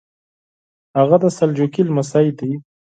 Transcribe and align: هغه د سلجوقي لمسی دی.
هغه 0.97 1.15
د 1.23 1.25
سلجوقي 1.37 1.81
لمسی 1.85 2.27
دی. 2.37 2.51